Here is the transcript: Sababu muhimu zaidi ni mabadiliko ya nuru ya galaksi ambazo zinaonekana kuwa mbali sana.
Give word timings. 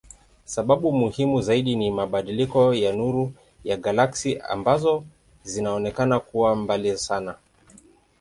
Sababu 0.45 0.91
muhimu 0.91 1.41
zaidi 1.41 1.75
ni 1.75 1.91
mabadiliko 1.91 2.73
ya 2.73 2.93
nuru 2.93 3.33
ya 3.63 3.77
galaksi 3.77 4.39
ambazo 4.39 5.03
zinaonekana 5.43 6.19
kuwa 6.19 6.55
mbali 6.55 6.97
sana. 6.97 7.35